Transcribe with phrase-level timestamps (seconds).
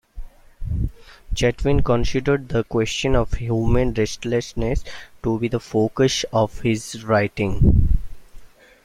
[1.35, 4.83] Chatwin considered the question of human restlessness
[5.21, 7.99] to be the focus of his writing.